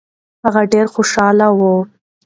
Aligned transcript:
هغه 0.43 0.61
ډېر 0.73 0.85
خوشاله 0.93 1.47
و. 1.57 1.59